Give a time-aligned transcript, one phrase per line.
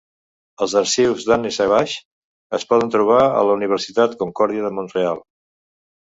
[0.65, 1.99] Els arxius d'Anne Savage
[2.59, 5.21] es poden trobar a la Universitat Concordia de Montreal.